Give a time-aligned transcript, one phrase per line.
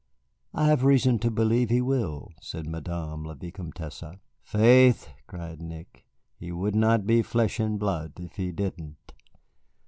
[0.55, 4.03] "I have reason to believe he will," said Madame la Vicomtesse.
[4.41, 6.07] "Faith," cried Nick,
[6.39, 9.13] "he would not be flesh and blood if he didn't."